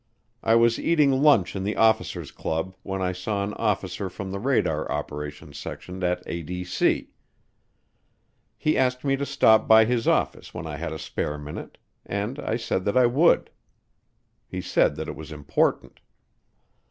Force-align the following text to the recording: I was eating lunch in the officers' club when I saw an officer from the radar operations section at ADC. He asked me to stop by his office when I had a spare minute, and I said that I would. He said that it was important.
I 0.41 0.55
was 0.55 0.79
eating 0.79 1.21
lunch 1.21 1.55
in 1.55 1.63
the 1.63 1.75
officers' 1.75 2.31
club 2.31 2.75
when 2.81 3.03
I 3.03 3.11
saw 3.11 3.43
an 3.43 3.53
officer 3.53 4.09
from 4.09 4.31
the 4.31 4.39
radar 4.39 4.91
operations 4.91 5.59
section 5.59 6.03
at 6.03 6.25
ADC. 6.25 7.07
He 8.57 8.75
asked 8.79 9.03
me 9.05 9.15
to 9.15 9.27
stop 9.27 9.67
by 9.67 9.85
his 9.85 10.07
office 10.07 10.55
when 10.55 10.65
I 10.65 10.77
had 10.77 10.91
a 10.91 10.97
spare 10.97 11.37
minute, 11.37 11.77
and 12.03 12.39
I 12.39 12.55
said 12.57 12.83
that 12.85 12.97
I 12.97 13.05
would. 13.05 13.51
He 14.47 14.59
said 14.59 14.95
that 14.95 15.07
it 15.07 15.15
was 15.15 15.31
important. 15.31 15.99